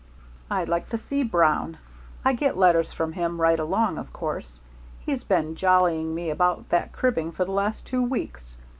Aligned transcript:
"I'd 0.49 0.67
like 0.67 0.89
to 0.89 0.97
see 0.97 1.21
Brown. 1.21 1.77
I 2.25 2.33
get 2.33 2.57
letters 2.57 2.91
from 2.91 3.13
him 3.13 3.39
right 3.39 3.59
along, 3.59 3.99
of 3.99 4.11
course. 4.11 4.61
He's 4.99 5.23
been 5.23 5.53
jollying 5.55 6.15
me 6.15 6.31
about 6.31 6.69
that 6.69 6.91
cribbing 6.91 7.31
for 7.33 7.45
the 7.45 7.51
last 7.51 7.85
two 7.85 8.01
weeks. 8.01 8.57